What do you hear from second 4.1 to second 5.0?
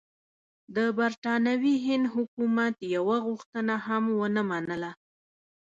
ونه منله.